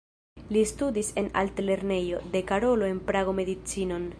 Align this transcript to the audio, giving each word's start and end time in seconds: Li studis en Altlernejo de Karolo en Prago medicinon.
Li 0.55 0.61
studis 0.69 1.11
en 1.23 1.27
Altlernejo 1.43 2.23
de 2.37 2.43
Karolo 2.53 2.89
en 2.95 2.99
Prago 3.11 3.37
medicinon. 3.43 4.09